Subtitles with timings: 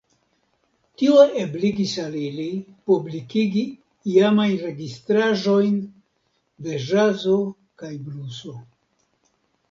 [0.99, 2.45] Tio ebligis al ili
[2.91, 3.61] publikigi
[4.13, 5.75] iamajn registraĵojn
[6.69, 7.35] de ĵazo
[7.83, 8.55] kaj bluso.